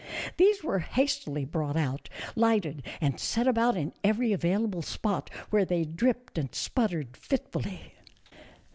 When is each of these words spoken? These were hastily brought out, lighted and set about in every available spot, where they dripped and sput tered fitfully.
These 0.37 0.63
were 0.63 0.79
hastily 0.79 1.45
brought 1.45 1.77
out, 1.77 2.09
lighted 2.35 2.81
and 2.99 3.19
set 3.19 3.47
about 3.47 3.77
in 3.77 3.93
every 4.03 4.33
available 4.33 4.81
spot, 4.81 5.29
where 5.51 5.63
they 5.63 5.85
dripped 5.85 6.39
and 6.39 6.49
sput 6.55 6.89
tered 6.89 7.15
fitfully. 7.15 7.93